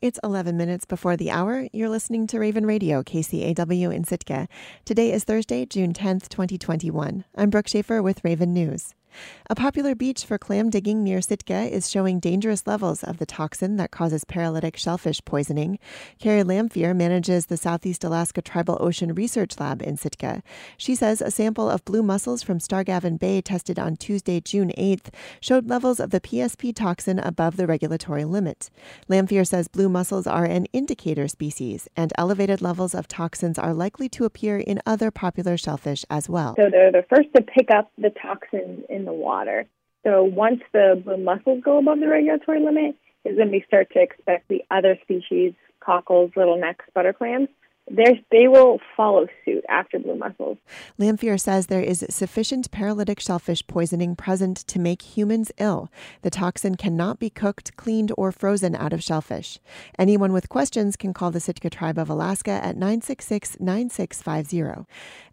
It's 0.00 0.18
11 0.22 0.56
minutes 0.56 0.84
before 0.84 1.16
the 1.16 1.30
hour. 1.30 1.68
You're 1.72 1.88
listening 1.88 2.26
to 2.28 2.38
Raven 2.38 2.66
Radio, 2.66 3.02
KCAW 3.02 3.94
in 3.94 4.04
Sitka. 4.04 4.48
Today 4.84 5.12
is 5.12 5.24
Thursday, 5.24 5.64
June 5.66 5.92
10th, 5.92 6.28
2021. 6.28 7.24
I'm 7.36 7.50
Brooke 7.50 7.68
Schaefer 7.68 8.02
with 8.02 8.24
Raven 8.24 8.52
News. 8.52 8.94
A 9.50 9.54
popular 9.54 9.94
beach 9.94 10.24
for 10.24 10.38
clam 10.38 10.70
digging 10.70 11.02
near 11.02 11.20
Sitka 11.20 11.62
is 11.62 11.90
showing 11.90 12.20
dangerous 12.20 12.66
levels 12.66 13.04
of 13.04 13.18
the 13.18 13.26
toxin 13.26 13.76
that 13.76 13.90
causes 13.90 14.24
paralytic 14.24 14.76
shellfish 14.76 15.24
poisoning. 15.24 15.78
Carrie 16.18 16.42
Lamphere 16.42 16.96
manages 16.96 17.46
the 17.46 17.56
Southeast 17.56 18.04
Alaska 18.04 18.42
Tribal 18.42 18.78
Ocean 18.80 19.14
Research 19.14 19.58
Lab 19.60 19.82
in 19.82 19.96
Sitka. 19.96 20.42
She 20.76 20.94
says 20.94 21.20
a 21.20 21.30
sample 21.30 21.68
of 21.68 21.84
blue 21.84 22.02
mussels 22.02 22.42
from 22.42 22.58
Starrigavan 22.58 23.18
Bay 23.18 23.40
tested 23.40 23.78
on 23.78 23.96
Tuesday, 23.96 24.40
June 24.40 24.72
8th, 24.78 25.12
showed 25.40 25.68
levels 25.68 26.00
of 26.00 26.10
the 26.10 26.20
PSP 26.20 26.74
toxin 26.74 27.18
above 27.18 27.56
the 27.56 27.66
regulatory 27.66 28.24
limit. 28.24 28.70
Lamphere 29.08 29.46
says 29.46 29.68
blue 29.68 29.88
mussels 29.88 30.26
are 30.26 30.44
an 30.44 30.66
indicator 30.72 31.28
species, 31.28 31.88
and 31.96 32.12
elevated 32.16 32.62
levels 32.62 32.94
of 32.94 33.08
toxins 33.08 33.58
are 33.58 33.74
likely 33.74 34.08
to 34.08 34.24
appear 34.24 34.58
in 34.58 34.80
other 34.86 35.10
popular 35.10 35.56
shellfish 35.56 36.04
as 36.10 36.28
well. 36.28 36.54
So 36.56 36.68
they're 36.70 36.92
the 36.92 37.04
first 37.08 37.28
to 37.36 37.42
pick 37.42 37.70
up 37.70 37.90
the 37.98 38.10
toxins 38.10 38.84
in 38.88 39.03
the 39.04 39.12
water. 39.12 39.66
So 40.04 40.22
once 40.22 40.60
the 40.72 41.00
blue 41.02 41.16
mussels 41.16 41.62
go 41.64 41.78
above 41.78 42.00
the 42.00 42.08
regulatory 42.08 42.60
limit, 42.60 42.96
is 43.24 43.38
when 43.38 43.50
we 43.50 43.64
start 43.66 43.90
to 43.92 44.02
expect 44.02 44.48
the 44.48 44.62
other 44.70 44.98
species, 45.02 45.54
cockles, 45.80 46.32
little 46.36 46.58
necks, 46.58 46.84
butter 46.94 47.12
clams, 47.12 47.48
they 48.30 48.48
will 48.48 48.80
follow 48.96 49.26
suit 49.44 49.64
after 49.68 49.98
blue 49.98 50.16
mussels. 50.16 50.58
Lamphere 50.98 51.38
says 51.38 51.66
there 51.66 51.82
is 51.82 52.04
sufficient 52.08 52.70
paralytic 52.70 53.20
shellfish 53.20 53.66
poisoning 53.66 54.16
present 54.16 54.56
to 54.58 54.78
make 54.78 55.02
humans 55.02 55.52
ill. 55.58 55.90
The 56.22 56.30
toxin 56.30 56.76
cannot 56.76 57.18
be 57.18 57.30
cooked, 57.30 57.76
cleaned, 57.76 58.12
or 58.16 58.32
frozen 58.32 58.74
out 58.74 58.92
of 58.92 59.02
shellfish. 59.02 59.58
Anyone 59.98 60.32
with 60.32 60.48
questions 60.48 60.96
can 60.96 61.12
call 61.12 61.30
the 61.30 61.40
Sitka 61.40 61.70
Tribe 61.70 61.98
of 61.98 62.08
Alaska 62.08 62.52
at 62.52 62.76
966 62.76 63.58
9650. 63.60 64.86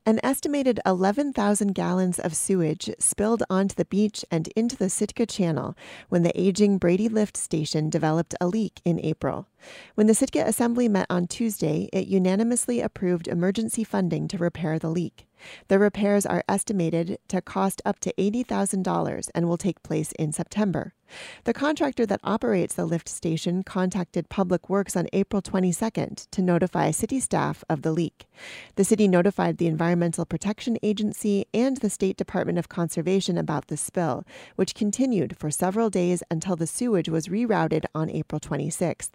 An 0.05 0.19
estimated 0.23 0.79
11,000 0.85 1.73
gallons 1.73 2.19
of 2.19 2.35
sewage 2.35 2.89
spilled 2.97 3.43
onto 3.49 3.75
the 3.75 3.85
beach 3.85 4.25
and 4.31 4.47
into 4.55 4.75
the 4.75 4.89
Sitka 4.89 5.25
Channel 5.25 5.75
when 6.09 6.23
the 6.23 6.39
aging 6.39 6.79
Brady 6.79 7.07
Lift 7.07 7.37
station 7.37 7.89
developed 7.89 8.35
a 8.41 8.47
leak 8.47 8.81
in 8.83 8.99
April. 8.99 9.47
When 9.95 10.07
the 10.07 10.13
Sitka 10.13 10.43
Assembly 10.45 10.87
met 10.87 11.07
on 11.09 11.27
Tuesday, 11.27 11.89
it 11.93 12.07
unanimously 12.07 12.81
approved 12.81 13.27
emergency 13.27 13.83
funding 13.83 14.27
to 14.29 14.37
repair 14.37 14.79
the 14.79 14.89
leak. 14.89 15.27
The 15.67 15.79
repairs 15.79 16.25
are 16.25 16.43
estimated 16.47 17.19
to 17.27 17.41
cost 17.41 17.81
up 17.85 17.99
to 17.99 18.13
$80,000 18.13 19.29
and 19.33 19.47
will 19.47 19.57
take 19.57 19.83
place 19.83 20.11
in 20.13 20.31
September. 20.31 20.93
The 21.43 21.53
contractor 21.53 22.05
that 22.05 22.19
operates 22.23 22.75
the 22.75 22.85
lift 22.85 23.09
station 23.09 23.63
contacted 23.63 24.29
Public 24.29 24.69
Works 24.69 24.95
on 24.95 25.07
April 25.13 25.41
22nd 25.41 26.29
to 26.31 26.41
notify 26.41 26.91
city 26.91 27.19
staff 27.19 27.63
of 27.69 27.81
the 27.81 27.91
leak. 27.91 28.27
The 28.75 28.83
city 28.83 29.07
notified 29.07 29.57
the 29.57 29.67
Environmental 29.67 30.25
Protection 30.25 30.77
Agency 30.83 31.45
and 31.53 31.77
the 31.77 31.89
State 31.89 32.17
Department 32.17 32.57
of 32.57 32.69
Conservation 32.69 33.37
about 33.37 33.67
the 33.67 33.77
spill, 33.77 34.23
which 34.55 34.75
continued 34.75 35.37
for 35.37 35.51
several 35.51 35.89
days 35.89 36.23
until 36.29 36.55
the 36.55 36.67
sewage 36.67 37.09
was 37.09 37.27
rerouted 37.27 37.85
on 37.93 38.09
April 38.09 38.39
26th. 38.39 39.11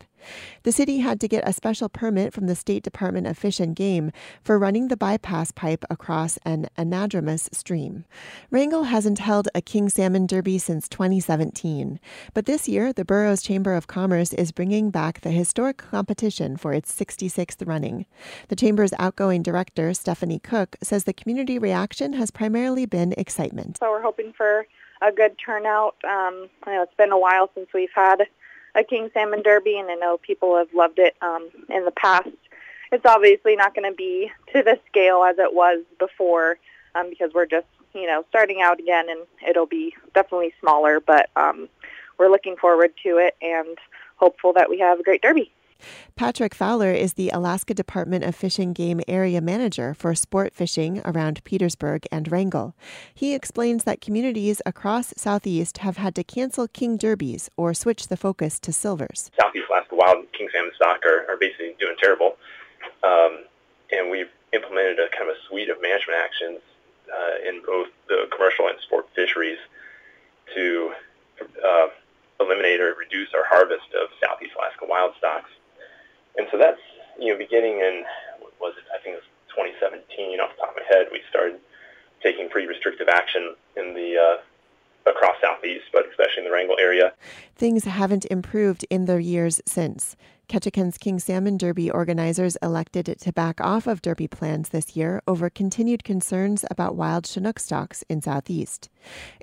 The 0.63 0.73
city 0.73 0.99
had 0.99 1.21
to 1.21 1.29
get 1.29 1.47
a 1.47 1.53
special 1.53 1.89
permit 1.89 2.33
from 2.33 2.47
the 2.47 2.57
State 2.57 2.83
Department 2.83 3.27
of 3.27 3.39
Fish 3.39 3.61
and 3.61 3.77
Game 3.77 4.11
for 4.43 4.59
running 4.59 4.89
the 4.89 4.97
bypass 4.97 5.51
pipe 5.51 5.85
across 5.91 6.39
an 6.39 6.69
anadromous 6.77 7.55
stream. 7.55 8.05
Wrangell 8.51 8.85
hasn't 8.85 9.19
held 9.19 9.49
a 9.55 9.61
king 9.61 9.89
salmon 9.89 10.27
derby 10.27 10.59
since 10.59 10.89
2017, 10.89 11.86
but 12.35 12.47
this 12.47 12.69
year 12.69 12.93
the 12.93 13.05
borough's 13.05 13.43
Chamber 13.43 13.75
of 13.75 13.87
Commerce 13.87 14.33
is 14.33 14.53
bringing 14.53 14.91
back 14.91 15.21
the 15.21 15.31
historic 15.31 15.79
competition 15.79 16.57
for 16.57 16.73
its 16.73 16.93
66th 16.93 17.67
running. 17.67 18.07
The 18.49 18.57
chamber's 18.57 18.93
outgoing 18.99 19.43
director, 19.43 19.93
Stephanie 19.95 20.39
Cook, 20.39 20.77
says 20.83 21.05
the 21.05 21.13
community 21.13 21.59
reaction 21.59 22.15
has 22.15 22.31
primarily 22.31 22.87
been 22.87 23.15
excitement. 23.17 23.79
So 23.79 23.91
we're 23.91 24.03
hoping 24.03 24.33
for 24.33 24.67
a 25.03 25.13
good 25.13 25.37
turnout. 25.45 25.97
Um, 26.05 26.49
know 26.67 26.83
it's 26.83 26.95
been 26.95 27.13
a 27.13 27.19
while 27.19 27.51
since 27.55 27.69
we've 27.75 27.95
had 27.95 28.27
a 28.75 28.85
king 28.85 29.11
salmon 29.15 29.43
derby, 29.43 29.79
and 29.79 29.91
I 29.91 29.95
know 29.95 30.19
people 30.19 30.57
have 30.59 30.73
loved 30.75 30.99
it 30.99 31.17
um, 31.23 31.49
in 31.71 31.85
the 31.85 31.91
past. 31.91 32.29
It's 32.93 33.07
obviously 33.07 33.57
not 33.57 33.75
going 33.75 33.91
to 33.91 33.97
be 33.97 34.31
to 34.53 34.63
the 34.63 34.79
scale 34.89 35.25
as 35.25 35.39
it 35.39 35.55
was 35.55 35.83
before 35.99 36.59
um, 36.95 37.11
because 37.11 37.31
we're 37.35 37.47
just 37.47 37.67
you 37.95 38.07
know 38.07 38.25
starting 38.29 38.61
out 38.63 38.79
again, 38.79 39.07
and 39.09 39.21
it'll 39.49 39.67
be 39.67 39.95
definitely 40.15 40.53
smaller. 40.61 41.01
But 41.01 41.31
um, 41.37 41.69
we're 42.19 42.31
looking 42.31 42.57
forward 42.57 42.93
to 43.03 43.19
it 43.19 43.37
and 43.43 43.79
hopeful 44.17 44.53
that 44.55 44.71
we 44.71 44.79
have 44.79 45.01
a 45.01 45.03
great 45.03 45.23
derby. 45.23 45.53
Patrick 46.15 46.55
Fowler 46.55 46.93
is 46.93 47.15
the 47.15 47.29
Alaska 47.31 47.75
Department 47.75 48.25
of 48.25 48.35
Fish 48.35 48.59
and 48.59 48.75
Game 48.75 49.01
Area 49.07 49.41
Manager 49.41 49.93
for 49.93 50.15
sport 50.15 50.55
fishing 50.55 51.03
around 51.05 51.45
Petersburg 51.45 52.07
and 52.11 52.31
Wrangell. 52.31 52.75
He 53.15 53.35
explains 53.35 53.85
that 53.85 54.01
communities 54.01 54.63
across 54.65 55.13
Southeast 55.17 55.79
have 55.79 55.99
had 55.99 56.15
to 56.15 56.25
cancel 56.25 56.69
king 56.69 56.97
derbies 56.97 57.51
or 57.57 57.75
switch 57.75 58.09
the 58.09 58.17
focus 58.17 58.59
to 58.61 58.73
silvers. 58.73 59.31
Southeast 59.39 59.67
Alaska 59.69 59.97
wild 59.97 60.33
king 60.33 60.49
salmon 60.53 60.73
stock 60.75 61.05
are, 61.05 61.31
are 61.31 61.37
basically 61.37 61.75
doing 61.79 61.97
terrible. 62.01 62.37
Um, 63.05 63.45
and 63.93 64.11
we've 64.11 64.31
implemented 64.53 64.99
a 64.99 65.09
kind 65.17 65.31
of 65.31 65.37
a 65.37 65.49
suite 65.49 65.69
of 65.69 65.81
management 65.83 66.19
actions 66.19 66.61
uh, 67.13 67.49
in 67.49 67.63
both 67.65 67.89
the 68.09 68.27
commercial 68.35 68.67
and 68.69 68.79
sport 68.81 69.07
fisheries 69.15 69.59
to 70.55 70.93
uh, 71.65 71.87
eliminate 72.41 72.81
or 72.81 72.95
reduce 73.17 73.33
our 73.35 73.45
harvest 73.49 73.89
of 73.97 74.09
Southeast 74.21 74.53
Alaska 74.57 74.85
wild 74.89 75.13
stocks. 75.19 75.49
And 76.37 76.47
so 76.53 76.59
that's, 76.59 76.81
you 77.19 77.33
know, 77.33 77.39
beginning 77.39 77.81
in, 77.81 78.05
what 78.41 78.53
was 78.61 78.75
it, 78.77 78.85
I 78.93 79.01
think 79.03 79.17
it 79.17 79.23
was 79.25 79.31
2017, 79.57 80.41
off 80.41 80.51
the 80.53 80.61
top 80.61 80.77
of 80.77 80.77
my 80.77 80.85
head, 80.85 81.09
we 81.11 81.21
started 81.31 81.57
taking 82.23 82.51
pretty 82.51 82.69
restrictive 82.69 83.09
action 83.09 83.57
in 83.77 83.95
the 83.95 84.21
uh, 84.21 85.11
across 85.11 85.37
southeast, 85.41 85.87
but 85.93 86.05
especially 86.11 86.45
in 86.45 86.45
the 86.45 86.51
Wrangell 86.51 86.77
area. 86.79 87.15
Things 87.55 87.85
haven't 87.85 88.27
improved 88.27 88.85
in 88.91 89.07
the 89.07 89.23
years 89.23 89.63
since. 89.65 90.17
Ketchikan's 90.49 90.97
King 90.97 91.19
Salmon 91.19 91.57
Derby 91.57 91.91
organizers 91.91 92.57
elected 92.63 93.17
to 93.21 93.33
back 93.33 93.61
off 93.61 93.89
of 93.89 94.01
Derby 94.01 94.29
plans 94.29 94.69
this 94.69 94.95
year 94.95 95.21
over 95.27 95.51
continued 95.51 96.05
concerns 96.05 96.65
about 96.71 96.95
wild 96.95 97.27
Chinook 97.27 97.59
stocks 97.59 98.05
in 98.09 98.23
Southeast. 98.23 98.89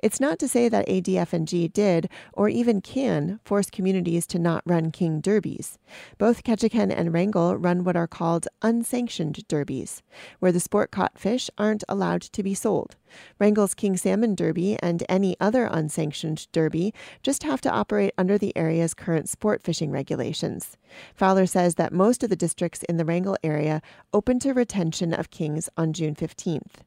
It's 0.02 0.18
not 0.18 0.38
to 0.38 0.48
say 0.48 0.70
that 0.70 0.88
ADF&G 0.88 1.68
did, 1.68 2.08
or 2.32 2.48
even 2.48 2.80
can, 2.80 3.38
force 3.44 3.68
communities 3.68 4.26
to 4.28 4.38
not 4.38 4.62
run 4.64 4.90
King 4.90 5.20
Derbies. 5.20 5.78
Both 6.16 6.42
Ketchikan 6.42 6.90
and 6.90 7.12
Wrangell 7.12 7.58
run 7.58 7.84
what 7.84 7.96
are 7.96 8.06
called 8.06 8.48
unsanctioned 8.62 9.46
derbies, 9.46 10.02
where 10.38 10.52
the 10.52 10.60
sport 10.60 10.90
caught 10.90 11.18
fish 11.18 11.50
aren't 11.58 11.84
allowed 11.86 12.22
to 12.22 12.42
be 12.42 12.54
sold. 12.54 12.96
Wrangell's 13.38 13.74
King 13.74 13.96
Salmon 13.96 14.34
Derby 14.34 14.76
and 14.82 15.04
any 15.08 15.36
other 15.40 15.66
unsanctioned 15.66 16.46
derby 16.52 16.92
just 17.22 17.42
have 17.42 17.60
to 17.62 17.70
operate 17.70 18.14
under 18.16 18.38
the 18.38 18.56
area's 18.56 18.94
current 18.94 19.28
sport 19.28 19.62
fishing 19.62 19.90
regulations. 19.90 20.76
Fowler 21.14 21.46
says 21.46 21.74
that 21.76 21.92
most 21.92 22.22
of 22.22 22.30
the 22.30 22.36
districts 22.36 22.82
in 22.84 22.96
the 22.96 23.04
Wrangell 23.04 23.36
area 23.42 23.82
open 24.12 24.38
to 24.40 24.52
retention 24.52 25.12
of 25.12 25.30
kings 25.30 25.68
on 25.76 25.92
June 25.92 26.14
15th. 26.14 26.82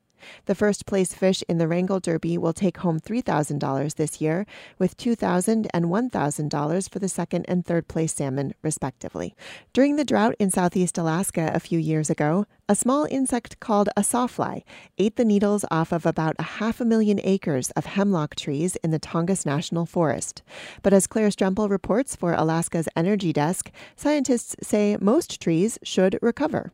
The 0.45 0.55
first 0.55 0.85
place 0.85 1.13
fish 1.13 1.43
in 1.47 1.57
the 1.57 1.67
Wrangell 1.67 1.99
Derby 1.99 2.37
will 2.37 2.53
take 2.53 2.77
home 2.77 2.99
$3,000 2.99 3.95
this 3.95 4.21
year, 4.21 4.45
with 4.79 4.97
$2,000 4.97 5.67
and 5.73 5.85
$1,000 5.85 6.89
for 6.89 6.99
the 6.99 7.09
second 7.09 7.45
and 7.47 7.65
third 7.65 7.87
place 7.87 8.13
salmon, 8.13 8.53
respectively. 8.61 9.35
During 9.73 9.95
the 9.95 10.05
drought 10.05 10.35
in 10.39 10.51
southeast 10.51 10.97
Alaska 10.97 11.51
a 11.53 11.59
few 11.59 11.79
years 11.79 12.09
ago, 12.09 12.45
a 12.69 12.75
small 12.75 13.07
insect 13.09 13.59
called 13.61 13.87
a 13.95 14.01
sawfly 14.01 14.63
ate 14.97 15.15
the 15.15 15.23
needles 15.23 15.63
off 15.71 15.93
of 15.93 16.05
about 16.05 16.35
a 16.37 16.43
half 16.43 16.81
a 16.81 16.85
million 16.85 17.19
acres 17.23 17.71
of 17.71 17.85
hemlock 17.85 18.35
trees 18.35 18.75
in 18.83 18.91
the 18.91 18.99
Tongass 18.99 19.45
National 19.45 19.85
Forest. 19.85 20.43
But 20.83 20.91
as 20.91 21.07
Claire 21.07 21.29
Stremple 21.29 21.69
reports 21.69 22.15
for 22.15 22.33
Alaska's 22.33 22.89
Energy 22.95 23.31
Desk, 23.31 23.71
scientists 23.95 24.55
say 24.61 24.97
most 24.99 25.39
trees 25.41 25.79
should 25.81 26.19
recover. 26.21 26.71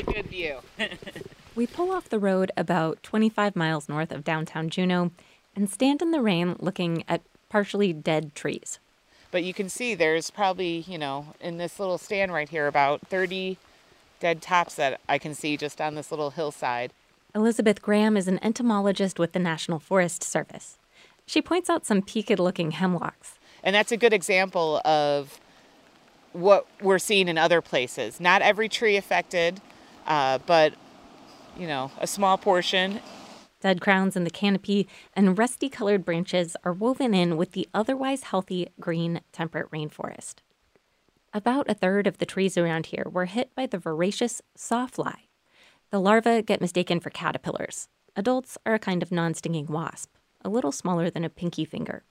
A 0.00 0.12
good 0.12 0.26
view. 0.26 0.58
we 1.54 1.66
pull 1.66 1.92
off 1.92 2.08
the 2.08 2.18
road 2.18 2.50
about 2.56 3.02
25 3.02 3.54
miles 3.54 3.88
north 3.88 4.12
of 4.12 4.24
downtown 4.24 4.70
Juneau 4.70 5.10
and 5.54 5.68
stand 5.68 6.00
in 6.02 6.10
the 6.10 6.20
rain 6.20 6.56
looking 6.58 7.04
at 7.08 7.22
partially 7.48 7.92
dead 7.92 8.34
trees. 8.34 8.78
But 9.30 9.44
you 9.44 9.54
can 9.54 9.68
see 9.68 9.94
there's 9.94 10.30
probably, 10.30 10.78
you 10.88 10.98
know, 10.98 11.34
in 11.40 11.58
this 11.58 11.78
little 11.78 11.98
stand 11.98 12.32
right 12.32 12.48
here, 12.48 12.66
about 12.66 13.06
30 13.08 13.58
dead 14.18 14.42
tops 14.42 14.74
that 14.74 15.00
I 15.08 15.18
can 15.18 15.34
see 15.34 15.56
just 15.56 15.80
on 15.80 15.94
this 15.94 16.10
little 16.10 16.30
hillside. 16.30 16.92
Elizabeth 17.34 17.80
Graham 17.80 18.16
is 18.16 18.26
an 18.26 18.40
entomologist 18.42 19.18
with 19.18 19.32
the 19.32 19.38
National 19.38 19.78
Forest 19.78 20.24
Service. 20.24 20.78
She 21.26 21.40
points 21.40 21.70
out 21.70 21.86
some 21.86 22.02
peaked 22.02 22.38
looking 22.40 22.72
hemlocks. 22.72 23.38
And 23.62 23.76
that's 23.76 23.92
a 23.92 23.96
good 23.96 24.12
example 24.12 24.80
of 24.84 25.38
what 26.32 26.66
we're 26.80 26.98
seeing 26.98 27.28
in 27.28 27.38
other 27.38 27.60
places. 27.60 28.18
Not 28.18 28.42
every 28.42 28.68
tree 28.68 28.96
affected, 28.96 29.60
uh, 30.06 30.38
but 30.46 30.74
you 31.58 31.66
know, 31.66 31.90
a 31.98 32.06
small 32.06 32.38
portion. 32.38 33.00
Dead 33.60 33.80
crowns 33.80 34.16
in 34.16 34.24
the 34.24 34.30
canopy 34.30 34.88
and 35.14 35.36
rusty 35.36 35.68
colored 35.68 36.04
branches 36.04 36.56
are 36.64 36.72
woven 36.72 37.12
in 37.12 37.36
with 37.36 37.52
the 37.52 37.68
otherwise 37.74 38.24
healthy 38.24 38.68
green 38.80 39.20
temperate 39.32 39.70
rainforest. 39.70 40.36
About 41.32 41.70
a 41.70 41.74
third 41.74 42.06
of 42.06 42.18
the 42.18 42.26
trees 42.26 42.56
around 42.56 42.86
here 42.86 43.06
were 43.10 43.26
hit 43.26 43.54
by 43.54 43.66
the 43.66 43.78
voracious 43.78 44.40
sawfly. 44.56 45.28
The 45.90 46.00
larvae 46.00 46.42
get 46.42 46.60
mistaken 46.60 47.00
for 47.00 47.10
caterpillars. 47.10 47.88
Adults 48.16 48.56
are 48.64 48.74
a 48.74 48.78
kind 48.78 49.02
of 49.02 49.12
non 49.12 49.34
stinging 49.34 49.66
wasp, 49.66 50.10
a 50.44 50.48
little 50.48 50.72
smaller 50.72 51.10
than 51.10 51.24
a 51.24 51.30
pinky 51.30 51.64
finger. 51.64 52.04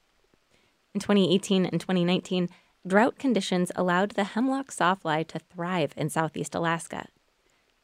In 0.94 1.02
2018 1.02 1.66
and 1.66 1.82
2019, 1.82 2.50
drought 2.88 3.18
conditions 3.18 3.72
allowed 3.76 4.12
the 4.12 4.24
hemlock 4.24 4.72
sawfly 4.72 5.28
to 5.28 5.40
thrive 5.40 5.94
in 5.98 6.10
southeast 6.10 6.56
Alaska. 6.56 7.08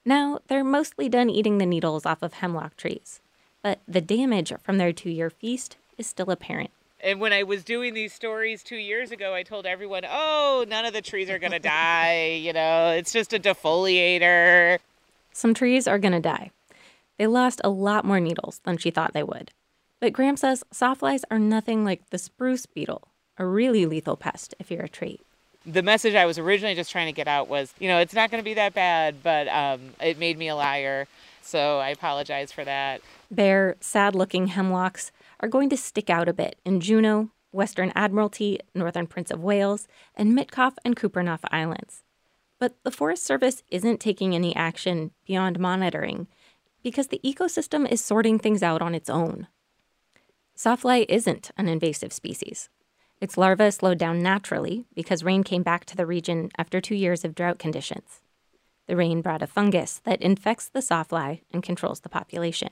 Now, 0.06 0.40
they're 0.48 0.64
mostly 0.64 1.10
done 1.10 1.30
eating 1.30 1.58
the 1.58 1.66
needles 1.66 2.06
off 2.06 2.22
of 2.22 2.34
hemlock 2.36 2.78
trees 2.78 3.22
but 3.66 3.80
the 3.88 4.00
damage 4.00 4.54
from 4.62 4.78
their 4.78 4.94
two 4.94 5.10
year 5.10 5.32
feast 5.32 5.76
is 5.98 6.06
still 6.06 6.30
apparent. 6.30 6.70
And 7.00 7.20
when 7.20 7.34
I 7.34 7.42
was 7.42 7.64
doing 7.64 7.96
these 7.96 8.14
stories 8.14 8.62
two 8.62 8.76
years 8.76 9.10
ago, 9.10 9.34
I 9.34 9.42
told 9.42 9.66
everyone, 9.66 10.04
oh, 10.08 10.64
none 10.68 10.86
of 10.86 10.94
the 10.94 11.02
trees 11.02 11.32
are 11.32 11.40
going 11.40 11.52
to 11.52 11.58
die. 11.58 12.40
You 12.46 12.54
know, 12.54 12.92
it's 12.92 13.12
just 13.12 13.34
a 13.34 13.40
defoliator. 13.40 14.78
Some 15.34 15.56
trees 15.56 15.88
are 15.88 15.98
going 15.98 16.12
to 16.12 16.20
die. 16.20 16.52
They 17.18 17.26
lost 17.26 17.60
a 17.64 17.72
lot 17.72 18.06
more 18.06 18.20
needles 18.20 18.62
than 18.66 18.78
she 18.78 18.92
thought 18.92 19.14
they 19.14 19.24
would. 19.24 19.50
But 20.00 20.14
Graham 20.14 20.38
says 20.38 20.64
sawflies 20.72 21.24
are 21.32 21.40
nothing 21.40 21.84
like 21.84 22.08
the 22.12 22.20
spruce 22.20 22.68
beetle, 22.68 23.08
a 23.40 23.48
really 23.48 23.88
lethal 23.88 24.16
pest 24.16 24.54
if 24.60 24.70
you're 24.70 24.84
a 24.84 24.90
tree. 24.90 25.22
The 25.66 25.82
message 25.82 26.16
I 26.16 26.26
was 26.26 26.38
originally 26.38 26.76
just 26.76 26.92
trying 26.92 27.08
to 27.08 27.12
get 27.12 27.28
out 27.28 27.48
was, 27.48 27.74
you 27.80 27.88
know, 27.88 28.00
it's 28.00 28.14
not 28.14 28.30
going 28.30 28.42
to 28.42 28.46
be 28.46 28.54
that 28.54 28.74
bad, 28.74 29.24
but 29.24 29.48
um, 29.48 29.82
it 30.00 30.20
made 30.20 30.38
me 30.38 30.48
a 30.48 30.56
liar. 30.56 31.08
So 31.42 31.80
I 31.80 31.90
apologize 31.90 32.52
for 32.52 32.64
that. 32.64 33.02
Bare, 33.32 33.76
sad 33.80 34.16
looking 34.16 34.48
hemlocks 34.48 35.12
are 35.40 35.48
going 35.48 35.70
to 35.70 35.78
stick 35.78 36.10
out 36.10 36.30
a 36.30 36.34
bit 36.34 36.58
in 36.66 36.82
Juneau, 36.82 37.30
Western 37.52 37.92
Admiralty, 37.96 38.60
Northern 38.74 39.08
Prince 39.08 39.32
of 39.32 39.44
Wales, 39.44 39.88
and 40.16 40.38
Mitkof 40.38 40.74
and 40.84 40.96
Kupreanof 40.96 41.40
Islands. 41.52 42.04
But 42.60 42.76
the 42.84 42.92
Forest 42.92 43.24
Service 43.24 43.64
isn't 43.70 44.00
taking 44.00 44.34
any 44.34 44.56
action 44.56 45.12
beyond 45.26 45.60
monitoring 45.60 46.28
because 46.84 47.08
the 47.08 47.22
ecosystem 47.24 47.90
is 47.90 48.04
sorting 48.04 48.40
things 48.40 48.62
out 48.62 48.82
on 48.82 48.96
its 48.96 49.10
own. 49.10 49.48
Sawfly 50.58 51.06
isn't 51.10 51.52
an 51.58 51.68
invasive 51.68 52.14
species. 52.14 52.70
Its 53.26 53.40
larvae 53.40 53.72
slowed 53.72 53.98
down 53.98 54.22
naturally 54.22 54.86
because 54.94 55.24
rain 55.24 55.44
came 55.44 55.64
back 55.64 55.84
to 55.84 55.98
the 55.98 56.06
region 56.06 56.52
after 56.60 56.80
two 56.80 56.94
years 56.94 57.26
of 57.26 57.34
drought 57.34 57.58
conditions. 57.58 58.22
The 58.86 58.96
rain 58.96 59.24
brought 59.24 59.42
a 59.42 59.48
fungus 59.48 60.00
that 60.04 60.22
infects 60.22 60.70
the 60.70 60.80
sawfly 60.80 61.42
and 61.52 61.64
controls 61.64 62.02
the 62.02 62.08
population. 62.08 62.70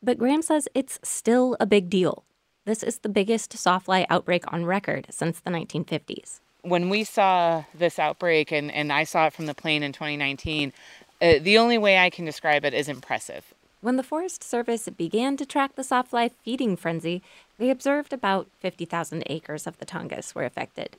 But 0.00 0.18
Graham 0.18 0.40
says 0.40 0.68
it's 0.72 1.00
still 1.02 1.56
a 1.58 1.66
big 1.66 1.90
deal. 1.90 2.22
This 2.64 2.84
is 2.84 3.00
the 3.00 3.08
biggest 3.08 3.50
sawfly 3.54 4.06
outbreak 4.08 4.44
on 4.52 4.66
record 4.66 5.08
since 5.10 5.40
the 5.40 5.50
1950s. 5.50 6.38
When 6.60 6.88
we 6.88 7.02
saw 7.02 7.64
this 7.74 7.98
outbreak, 7.98 8.52
and, 8.52 8.70
and 8.70 8.92
I 8.92 9.02
saw 9.02 9.26
it 9.26 9.32
from 9.32 9.46
the 9.46 9.54
plane 9.54 9.82
in 9.82 9.92
2019, 9.92 10.72
uh, 11.20 11.40
the 11.40 11.58
only 11.58 11.76
way 11.76 11.98
I 11.98 12.08
can 12.08 12.24
describe 12.24 12.64
it 12.64 12.72
is 12.72 12.88
impressive. 12.88 13.52
When 13.80 13.96
the 13.96 14.04
Forest 14.04 14.44
Service 14.44 14.88
began 14.90 15.36
to 15.38 15.44
track 15.44 15.74
the 15.74 15.82
sawfly 15.82 16.30
feeding 16.44 16.76
frenzy, 16.76 17.20
they 17.62 17.70
observed 17.70 18.12
about 18.12 18.48
50,000 18.58 19.22
acres 19.26 19.68
of 19.68 19.78
the 19.78 19.86
Tongass 19.86 20.34
were 20.34 20.44
affected. 20.44 20.96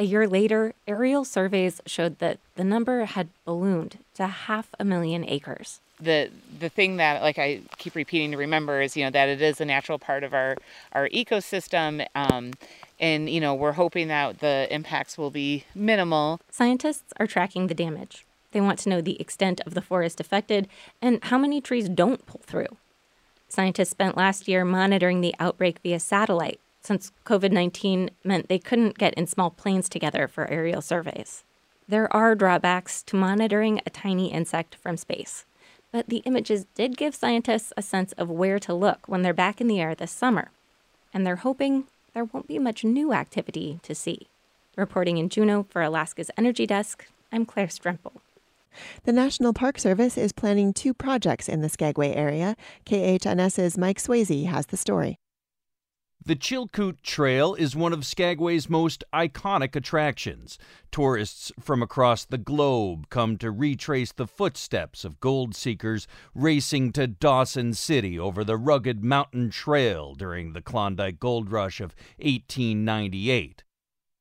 A 0.00 0.02
year 0.02 0.26
later, 0.26 0.74
aerial 0.88 1.24
surveys 1.24 1.80
showed 1.86 2.18
that 2.18 2.40
the 2.56 2.64
number 2.64 3.04
had 3.04 3.28
ballooned 3.44 3.98
to 4.14 4.26
half 4.26 4.74
a 4.80 4.84
million 4.84 5.24
acres. 5.24 5.78
The 6.00 6.30
the 6.58 6.68
thing 6.68 6.96
that 6.96 7.22
like 7.22 7.38
I 7.38 7.60
keep 7.78 7.94
repeating 7.94 8.32
to 8.32 8.36
remember 8.36 8.80
is 8.80 8.96
you 8.96 9.04
know 9.04 9.10
that 9.10 9.28
it 9.28 9.40
is 9.40 9.60
a 9.60 9.64
natural 9.64 10.00
part 10.00 10.24
of 10.24 10.34
our 10.34 10.56
our 10.92 11.08
ecosystem. 11.10 12.04
Um, 12.16 12.54
and 12.98 13.30
you 13.30 13.40
know 13.40 13.54
we're 13.54 13.78
hoping 13.84 14.08
that 14.08 14.40
the 14.40 14.66
impacts 14.72 15.16
will 15.16 15.30
be 15.30 15.66
minimal. 15.72 16.40
Scientists 16.50 17.12
are 17.20 17.28
tracking 17.28 17.68
the 17.68 17.74
damage. 17.74 18.26
They 18.50 18.60
want 18.60 18.80
to 18.80 18.88
know 18.88 19.00
the 19.00 19.20
extent 19.20 19.60
of 19.66 19.74
the 19.74 19.80
forest 19.80 20.18
affected 20.18 20.68
and 21.00 21.22
how 21.22 21.38
many 21.38 21.60
trees 21.60 21.88
don't 21.88 22.26
pull 22.26 22.40
through. 22.44 22.76
Scientists 23.52 23.90
spent 23.90 24.16
last 24.16 24.48
year 24.48 24.64
monitoring 24.64 25.20
the 25.20 25.34
outbreak 25.38 25.78
via 25.82 26.00
satellite 26.00 26.58
since 26.80 27.12
COVID 27.26 27.52
19 27.52 28.08
meant 28.24 28.48
they 28.48 28.58
couldn't 28.58 28.96
get 28.96 29.12
in 29.12 29.26
small 29.26 29.50
planes 29.50 29.90
together 29.90 30.26
for 30.26 30.50
aerial 30.50 30.80
surveys. 30.80 31.44
There 31.86 32.10
are 32.16 32.34
drawbacks 32.34 33.02
to 33.02 33.16
monitoring 33.16 33.82
a 33.84 33.90
tiny 33.90 34.32
insect 34.32 34.76
from 34.76 34.96
space, 34.96 35.44
but 35.92 36.08
the 36.08 36.22
images 36.24 36.64
did 36.74 36.96
give 36.96 37.14
scientists 37.14 37.74
a 37.76 37.82
sense 37.82 38.12
of 38.12 38.30
where 38.30 38.58
to 38.58 38.72
look 38.72 39.00
when 39.06 39.20
they're 39.20 39.34
back 39.34 39.60
in 39.60 39.66
the 39.66 39.82
air 39.82 39.94
this 39.94 40.12
summer. 40.12 40.50
And 41.12 41.26
they're 41.26 41.36
hoping 41.36 41.84
there 42.14 42.24
won't 42.24 42.48
be 42.48 42.58
much 42.58 42.84
new 42.84 43.12
activity 43.12 43.80
to 43.82 43.94
see. 43.94 44.28
Reporting 44.76 45.18
in 45.18 45.28
Juneau 45.28 45.66
for 45.68 45.82
Alaska's 45.82 46.30
Energy 46.38 46.66
Desk, 46.66 47.06
I'm 47.30 47.44
Claire 47.44 47.66
Stremple. 47.66 48.12
The 49.04 49.12
National 49.12 49.52
Park 49.52 49.78
Service 49.78 50.16
is 50.16 50.32
planning 50.32 50.72
two 50.72 50.94
projects 50.94 51.48
in 51.48 51.60
the 51.60 51.68
Skagway 51.68 52.14
area. 52.14 52.56
KHNS's 52.86 53.78
Mike 53.78 53.98
Swasey 53.98 54.46
has 54.46 54.66
the 54.66 54.76
story. 54.76 55.18
The 56.24 56.36
Chilkoot 56.36 57.02
Trail 57.02 57.54
is 57.54 57.74
one 57.74 57.92
of 57.92 58.06
Skagway's 58.06 58.70
most 58.70 59.02
iconic 59.12 59.74
attractions. 59.74 60.56
Tourists 60.92 61.50
from 61.58 61.82
across 61.82 62.24
the 62.24 62.38
globe 62.38 63.08
come 63.10 63.36
to 63.38 63.50
retrace 63.50 64.12
the 64.12 64.28
footsteps 64.28 65.04
of 65.04 65.18
gold 65.18 65.56
seekers 65.56 66.06
racing 66.32 66.92
to 66.92 67.08
Dawson 67.08 67.74
City 67.74 68.16
over 68.20 68.44
the 68.44 68.56
rugged 68.56 69.02
mountain 69.02 69.50
trail 69.50 70.14
during 70.14 70.52
the 70.52 70.62
Klondike 70.62 71.18
Gold 71.18 71.50
Rush 71.50 71.80
of 71.80 71.92
1898. 72.18 73.64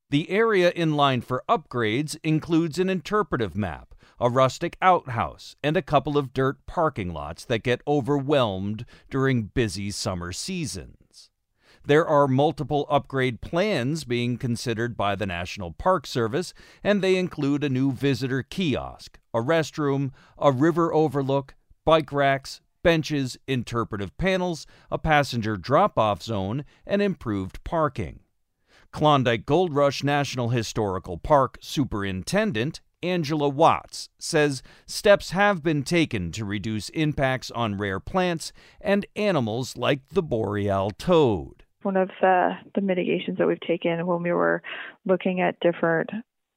The 0.10 0.30
area 0.32 0.72
in 0.72 0.96
line 0.96 1.22
for 1.22 1.44
upgrades 1.48 2.18
includes 2.24 2.80
an 2.80 2.90
interpretive 2.90 3.56
map, 3.56 3.91
a 4.22 4.30
rustic 4.30 4.78
outhouse, 4.84 5.56
and 5.64 5.76
a 5.76 5.82
couple 5.82 6.16
of 6.16 6.32
dirt 6.32 6.64
parking 6.68 7.12
lots 7.12 7.44
that 7.44 7.64
get 7.64 7.82
overwhelmed 7.88 8.86
during 9.10 9.46
busy 9.46 9.90
summer 9.90 10.32
seasons. 10.32 11.32
There 11.84 12.06
are 12.06 12.28
multiple 12.28 12.86
upgrade 12.88 13.42
plans 13.42 14.04
being 14.04 14.38
considered 14.38 14.96
by 14.96 15.16
the 15.16 15.26
National 15.26 15.72
Park 15.72 16.06
Service, 16.06 16.54
and 16.84 17.02
they 17.02 17.16
include 17.18 17.64
a 17.64 17.70
new 17.70 17.92
visitor 17.92 18.44
kiosk, 18.44 19.18
a 19.34 19.40
restroom, 19.40 20.12
a 20.38 20.52
river 20.52 20.94
overlook, 20.94 21.56
bike 21.84 22.12
racks, 22.12 22.62
benches, 22.84 23.40
interpretive 23.48 24.16
panels, 24.18 24.68
a 24.92 25.00
passenger 25.00 25.58
drop 25.58 25.98
off 25.98 26.22
zone, 26.22 26.64
and 26.86 27.02
improved 27.02 27.64
parking. 27.64 28.20
Klondike 28.92 29.48
Gold 29.48 29.74
Rush 29.74 30.04
National 30.04 30.50
Historical 30.50 31.18
Park 31.18 31.58
Superintendent 31.62 32.82
Angela 33.04 33.50
Watts 33.50 34.10
says 34.20 34.62
steps 34.86 35.32
have 35.32 35.64
been 35.64 35.84
taken 35.84 36.32
to 36.32 36.46
reduce 36.46 36.90
impacts 36.90 37.52
on 37.52 37.78
rare 37.78 38.00
plants 38.00 38.52
and 38.80 39.06
animals 39.16 39.78
like 39.78 40.08
the 40.10 40.24
boreal 40.24 40.92
toad. 40.92 41.64
One 41.84 41.98
of 41.98 42.10
the, 42.22 42.52
the 42.76 42.82
mitigations 42.82 43.38
that 43.38 43.48
we've 43.48 43.60
taken 43.60 44.06
when 44.06 44.22
we 44.22 44.32
were 44.32 44.62
looking 45.06 45.42
at 45.42 45.60
different 45.62 46.10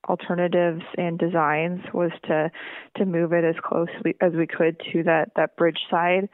alternatives 0.08 0.82
and 0.98 1.18
designs 1.18 1.80
was 1.92 2.10
to 2.24 2.50
to 2.96 3.06
move 3.06 3.32
it 3.32 3.44
as 3.44 3.54
close 3.64 3.88
as 4.20 4.32
we 4.34 4.46
could 4.46 4.78
to 4.92 5.02
that 5.02 5.30
that 5.36 5.56
bridge 5.56 5.78
side 5.90 6.28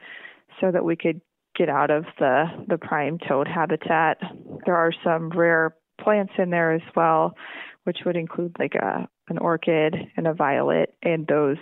so 0.59 0.71
that 0.71 0.83
we 0.83 0.95
could 0.95 1.21
get 1.55 1.69
out 1.69 1.89
of 1.89 2.03
the 2.19 2.45
the 2.67 2.77
prime 2.77 3.17
toad 3.27 3.47
habitat. 3.47 4.17
There 4.65 4.75
are 4.75 4.91
some 5.03 5.29
rare 5.29 5.75
plants 6.01 6.33
in 6.37 6.49
there 6.49 6.73
as 6.73 6.81
well 6.95 7.33
which 7.83 7.99
would 8.05 8.15
include 8.15 8.55
like 8.59 8.75
a 8.75 9.07
an 9.29 9.37
orchid 9.37 9.95
and 10.17 10.27
a 10.27 10.33
violet 10.33 10.93
and 11.03 11.27
those 11.27 11.57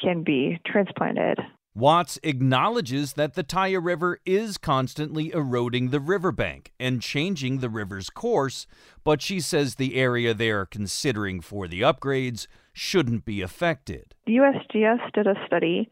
can 0.00 0.22
be 0.22 0.60
transplanted 0.66 1.38
Watts 1.76 2.20
acknowledges 2.22 3.14
that 3.14 3.34
the 3.34 3.42
Taiya 3.42 3.80
River 3.80 4.20
is 4.24 4.58
constantly 4.58 5.32
eroding 5.32 5.90
the 5.90 5.98
riverbank 5.98 6.72
and 6.78 7.02
changing 7.02 7.58
the 7.58 7.68
river's 7.68 8.10
course, 8.10 8.68
but 9.02 9.20
she 9.20 9.40
says 9.40 9.74
the 9.74 9.96
area 9.96 10.34
they 10.34 10.50
are 10.50 10.66
considering 10.66 11.40
for 11.40 11.66
the 11.66 11.80
upgrades 11.80 12.46
shouldn't 12.72 13.24
be 13.24 13.42
affected. 13.42 14.14
The 14.24 14.34
USGS 14.34 15.12
did 15.14 15.26
a 15.26 15.34
study 15.48 15.90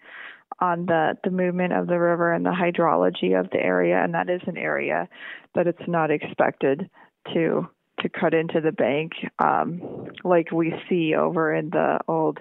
on 0.60 0.86
the, 0.86 1.18
the 1.24 1.32
movement 1.32 1.72
of 1.72 1.88
the 1.88 1.98
river 1.98 2.32
and 2.32 2.46
the 2.46 2.50
hydrology 2.50 3.38
of 3.38 3.50
the 3.50 3.58
area, 3.58 4.04
and 4.04 4.14
that 4.14 4.30
is 4.30 4.42
an 4.46 4.56
area 4.56 5.08
that 5.56 5.66
it's 5.66 5.88
not 5.88 6.12
expected 6.12 6.88
to 7.34 7.68
to 8.02 8.09
cut 8.09 8.35
into 8.35 8.61
the 8.61 8.73
bank 8.73 9.12
um, 9.38 9.80
like 10.25 10.50
we 10.52 10.75
see 10.88 11.14
over 11.14 11.54
in 11.54 11.71
the 11.71 12.00
old 12.06 12.40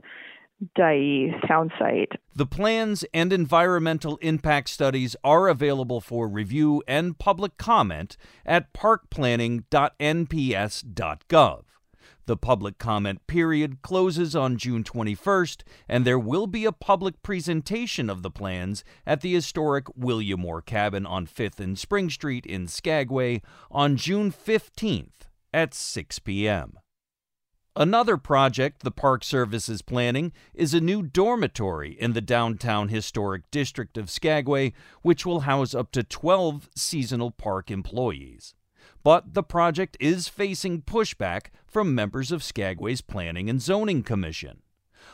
Dyea 0.77 1.47
town 1.47 1.71
site. 1.79 2.11
The 2.35 2.45
plans 2.45 3.03
and 3.13 3.31
environmental 3.33 4.17
impact 4.17 4.69
studies 4.69 5.15
are 5.23 5.47
available 5.47 6.01
for 6.01 6.27
review 6.27 6.83
and 6.87 7.17
public 7.17 7.57
comment 7.57 8.15
at 8.45 8.71
parkplanning.nps.gov. 8.73 11.63
The 12.27 12.37
public 12.37 12.77
comment 12.77 13.25
period 13.25 13.81
closes 13.81 14.35
on 14.35 14.57
June 14.57 14.83
21st, 14.83 15.63
and 15.89 16.05
there 16.05 16.19
will 16.19 16.45
be 16.45 16.65
a 16.65 16.71
public 16.71 17.23
presentation 17.23 18.11
of 18.11 18.21
the 18.21 18.29
plans 18.29 18.83
at 19.07 19.21
the 19.21 19.33
historic 19.33 19.87
William 19.97 20.45
Orr 20.45 20.61
Cabin 20.61 21.07
on 21.07 21.25
5th 21.25 21.59
and 21.59 21.79
Spring 21.79 22.11
Street 22.11 22.45
in 22.45 22.67
Skagway 22.67 23.41
on 23.71 23.97
June 23.97 24.31
15th 24.31 25.30
at 25.53 25.73
6 25.73 26.19
p.m. 26.19 26.79
Another 27.75 28.17
project 28.17 28.83
the 28.83 28.91
Park 28.91 29.23
Service 29.23 29.69
is 29.69 29.81
planning 29.81 30.33
is 30.53 30.73
a 30.73 30.81
new 30.81 31.01
dormitory 31.01 31.93
in 31.99 32.11
the 32.11 32.19
downtown 32.19 32.89
historic 32.89 33.49
district 33.49 33.97
of 33.97 34.09
Skagway, 34.09 34.73
which 35.01 35.25
will 35.25 35.41
house 35.41 35.73
up 35.73 35.91
to 35.93 36.03
12 36.03 36.69
seasonal 36.75 37.31
park 37.31 37.71
employees. 37.71 38.55
But 39.03 39.33
the 39.33 39.43
project 39.43 39.95
is 40.01 40.27
facing 40.27 40.81
pushback 40.81 41.47
from 41.65 41.95
members 41.95 42.31
of 42.31 42.43
Skagway's 42.43 43.01
Planning 43.01 43.49
and 43.49 43.61
Zoning 43.61 44.03
Commission. 44.03 44.61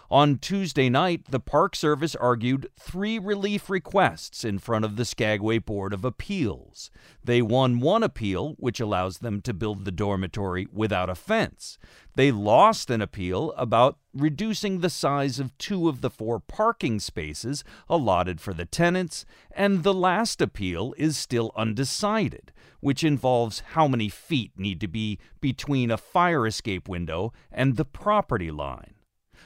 On 0.10 0.38
Tuesday 0.38 0.90
night, 0.90 1.26
the 1.30 1.40
Park 1.40 1.76
Service 1.76 2.16
argued 2.16 2.70
three 2.80 3.20
relief 3.20 3.70
requests 3.70 4.46
in 4.46 4.58
front 4.58 4.86
of 4.86 4.96
the 4.96 5.04
Skagway 5.04 5.60
Board 5.60 5.94
of 5.94 6.06
Appeals. 6.06 6.90
They 7.24 7.42
won 7.42 7.82
one 7.82 8.04
appeal, 8.04 8.56
which 8.58 8.80
allows 8.80 9.18
them 9.18 9.42
to 9.42 9.54
build 9.54 9.84
the 9.84 9.92
dormitory 9.92 10.68
without 10.72 11.10
a 11.10 11.16
fence. 11.16 11.78
They 12.16 12.32
lost 12.32 12.90
an 12.90 13.02
appeal 13.02 13.52
about 13.58 13.98
reducing 14.14 14.80
the 14.80 14.90
size 14.90 15.40
of 15.40 15.58
two 15.58 15.90
of 15.90 16.02
the 16.02 16.10
four 16.10 16.40
parking 16.40 17.00
spaces 17.00 17.64
allotted 17.90 18.42
for 18.42 18.54
the 18.54 18.66
tenants, 18.66 19.26
and 19.52 19.84
the 19.84 19.94
last 19.94 20.42
appeal 20.42 20.94
is 20.98 21.18
still 21.18 21.52
undecided, 21.56 22.52
which 22.80 23.04
involves 23.04 23.62
how 23.74 23.88
many 23.88 24.10
feet 24.10 24.52
need 24.58 24.80
to 24.82 24.88
be 24.88 25.20
between 25.42 25.92
a 25.92 25.98
fire 25.98 26.48
escape 26.48 26.88
window 26.88 27.34
and 27.52 27.76
the 27.76 27.86
property 27.86 28.52
line. 28.52 28.94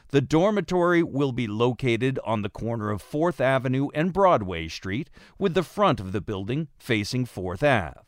The 0.10 0.22
dormitory 0.22 1.04
will 1.04 1.32
be 1.32 1.48
located 1.48 2.20
on 2.24 2.42
the 2.42 2.50
corner 2.50 2.92
of 2.92 3.04
4th 3.04 3.40
Avenue 3.40 3.90
and 3.94 4.14
Broadway 4.14 4.68
Street, 4.68 5.10
with 5.40 5.54
the 5.54 5.64
front 5.64 6.00
of 6.00 6.12
the 6.12 6.22
building 6.22 6.68
facing 6.78 7.26
4th 7.26 7.64
Ave. 7.64 8.02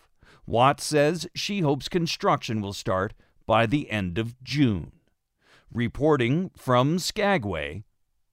Watts 0.46 0.86
says 0.86 1.28
she 1.34 1.62
hopes 1.62 1.88
construction 1.88 2.62
will 2.62 2.74
start 2.74 3.13
by 3.46 3.66
the 3.66 3.90
end 3.90 4.18
of 4.18 4.42
June. 4.44 4.92
Reporting 5.74 6.52
from 6.58 7.00
Skagway, 7.00 7.84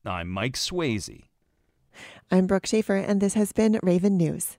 I'm 0.05 0.29
Mike 0.29 0.57
Swasey. 0.57 1.25
I'm 2.31 2.47
Brooke 2.47 2.67
Schaefer, 2.67 2.97
and 2.97 3.21
this 3.21 3.35
has 3.35 3.53
been 3.53 3.79
Raven 3.83 4.17
News. 4.17 4.59